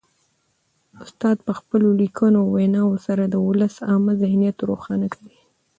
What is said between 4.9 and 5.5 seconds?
کوي.